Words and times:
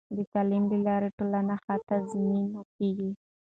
د 0.15 0.17
تعلیم 0.33 0.63
له 0.71 0.77
لارې، 0.87 1.09
ټولنه 1.17 1.53
ښه 1.63 1.75
تنظیم 1.89 2.31
کېږي. 2.75 3.11